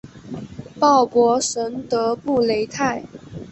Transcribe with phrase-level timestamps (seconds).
[0.79, 3.03] 鲍博什德布雷泰。